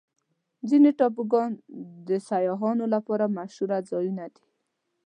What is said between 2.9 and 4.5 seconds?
لپاره مشهوره ځایونه دي.